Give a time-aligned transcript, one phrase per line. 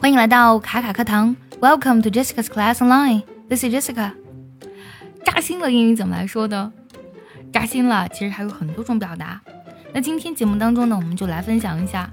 [0.00, 3.24] 欢迎来到卡卡课堂，Welcome to Jessica's Class Online.
[3.48, 4.12] This is Jessica.
[5.24, 6.72] 扎心了，英语怎么来说呢？
[7.52, 9.40] 扎心了，其实还有很多种表达。
[9.92, 12.10] 那今天节目当中呢，我们就来分享一下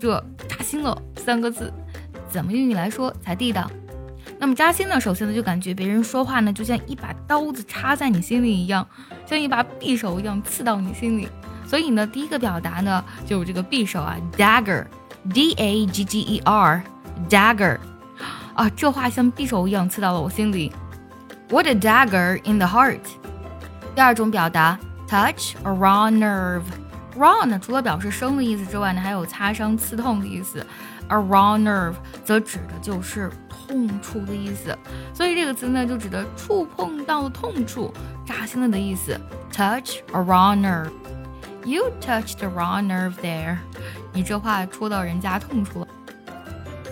[0.00, 1.72] 这“扎心了”三个字
[2.28, 3.70] 怎么用英语来说才地道。
[4.38, 8.86] 那么扎心呢，首先呢就感觉别人说话呢就像一把刀子插在你心里一样，
[9.24, 11.28] 像一把匕首一样刺到你心里。
[11.64, 14.84] 所以呢，第一个表达呢就是这个匕首啊，dagger
[15.28, 16.82] ，dagger，d a g g e r。
[18.54, 20.72] 啊，这话像匕首一样刺到了我心里。
[21.48, 23.00] What a dagger in the heart。
[23.94, 26.62] 第二种表达，touch a raw nerve。
[27.16, 30.66] raw 呢，除了表示生的意思之外呢，还有擦伤、刺痛的意思。
[31.08, 31.94] A raw nerve
[32.24, 34.76] 则指的就是痛处的意思。
[35.12, 37.92] 所以这个词呢，就指的触碰到了痛处、
[38.26, 39.20] 扎心了的意思。
[39.52, 40.90] Touch a raw nerve。
[41.64, 43.58] You touched a raw nerve there。
[44.12, 45.88] 你这话戳到人家痛处了。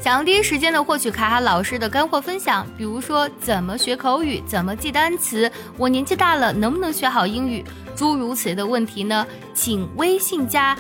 [0.01, 7.63] 想要第一时间的获取卡卡老师的干货分享，比如说怎么学口语，怎么记单词，我年纪大了能不能学好英语，
[7.95, 9.27] 诸如此类的问题呢？
[9.53, 10.75] 请微信加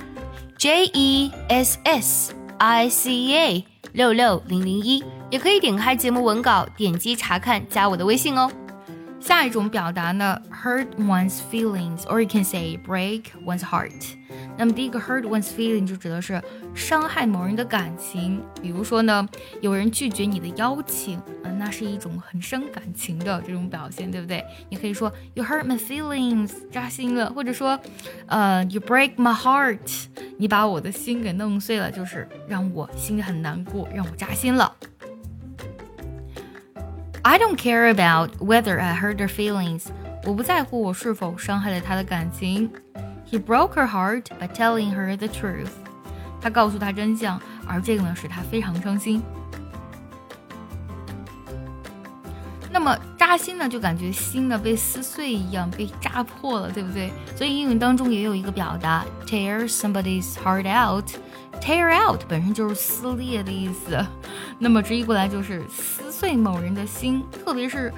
[0.56, 8.50] J E S S I C A 六六零零一，也可以点开节目文稿，点击查看，加我的微信哦。
[9.20, 14.14] 下一种表达呢，hurt one's feelings，or you can say break one's heart。
[14.56, 16.42] 那么第一个 hurt one's feeling 就指的是
[16.74, 19.28] 伤害某人的感情，比如说呢，
[19.60, 24.42] 有人拒绝你的邀请，啊，那是一种很伤感情的这种表现，对不对？
[24.70, 27.78] 你可以说 you hurt my feelings，扎心了，或者说，
[28.26, 30.06] 呃，you break my heart，
[30.38, 34.74] 你把我的心给弄碎了，就是让我心里很难过，让我扎心了。
[37.29, 39.87] I don't care about whether I hurt her feelings，
[40.25, 42.71] 我不在乎我是否伤害了她的感情。
[43.29, 45.71] He broke her heart by telling her the truth。
[46.39, 49.23] 他告诉她真相，而这个呢使她非常伤心。
[52.71, 52.95] 那么
[53.30, 57.12] 扎心呢，就感觉心呢被撕碎一样，被扎破了，对不对？
[57.36, 61.04] 所以英语当中也有一个表达，tear somebody's heart out。
[61.60, 64.04] tear out 本身就是撕裂的意思，
[64.58, 67.92] 那么直译过来就是撕碎某人的心，特别是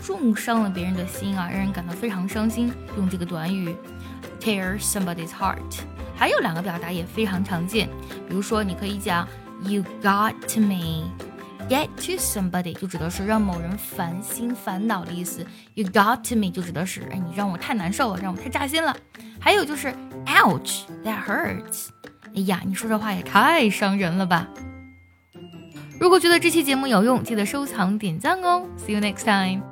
[0.00, 2.72] 重伤了别人的心啊，让人感到非常伤心。
[2.96, 3.74] 用这个短语。
[4.40, 5.80] tear somebody's heart。
[6.14, 7.88] 还有两个表达也非常常见，
[8.28, 9.26] 比如说你可以讲
[9.64, 11.10] you got me。
[11.68, 18.96] Get to somebody 就指的是让某人烦心烦恼的意思，You got to me 就指的是哎你让我太难受了，让我太扎心了。
[19.38, 21.88] 还有就是 Ouch，that hurts。
[22.34, 24.48] 哎呀，你说这话也太伤人了吧！
[26.00, 28.66] 如果觉得这期节目有用，记得收藏点赞哦。
[28.78, 29.67] See you next time。